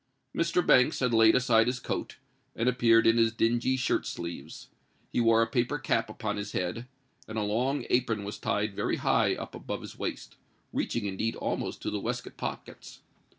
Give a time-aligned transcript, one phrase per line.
[0.35, 0.65] Mr.
[0.65, 2.17] Banks had laid aside his coat,
[2.55, 4.69] and appeared in his dingy shirt sleeves:
[5.11, 6.87] he wore a paper cap upon his head;
[7.27, 11.91] and a long apron was tied very high up above his waist—reaching, indeed, almost to
[11.91, 13.01] the waistcoat pockets.